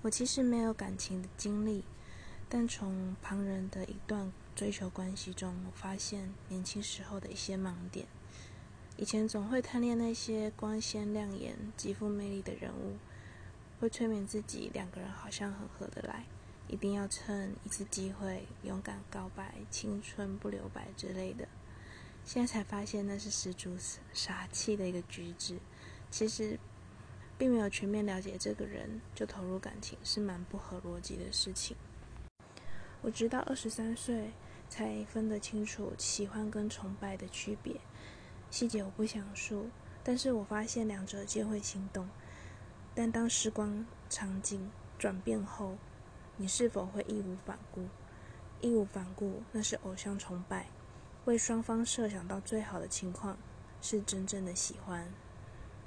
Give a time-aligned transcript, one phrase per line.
[0.00, 1.82] 我其实没有感情的经历，
[2.48, 8.06] 但从旁人的一段追求关系中，我发现年轻时候的一些盲点。
[8.96, 12.96] 以前总会贪恋那些光鲜亮眼、极富魅力的人物，
[13.80, 16.24] 会催眠自己两个人好像很合得来，
[16.68, 21.48] 一定要趁一次机会勇敢告白、青春不留白之类的。
[22.24, 23.76] 现在才发现那是十足
[24.12, 25.58] 傻气的一个举止。
[26.08, 26.56] 其实。
[27.38, 31.76] 并没有全面了解这个人就投入感情，是蛮不合逻辑的事情。
[33.00, 34.32] 我直到二十三岁
[34.68, 37.80] 才分得清楚喜欢跟崇拜的区别，
[38.50, 39.70] 细节我不想述，
[40.02, 42.08] 但是我发现两者皆会心动。
[42.92, 44.68] 但当时光场景
[44.98, 45.78] 转变后，
[46.36, 47.86] 你是否会义无反顾？
[48.60, 50.66] 义无反顾，那是偶像崇拜，
[51.26, 53.38] 为双方设想到最好的情况，
[53.80, 55.08] 是真正的喜欢。